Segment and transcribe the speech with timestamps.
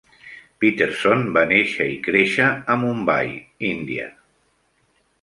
[0.63, 3.33] Peterson va néixer i créixer a Mumbai,
[3.77, 4.13] Índia.